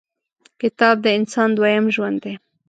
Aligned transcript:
•کتاب، 0.61 0.95
د 1.03 1.07
انسان 1.17 1.49
دویم 1.57 1.85
ژوند 1.95 2.17
دی. 2.23 2.33